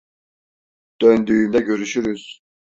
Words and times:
Döndüğümde 1.01 1.59
görüşürüz. 1.59 2.39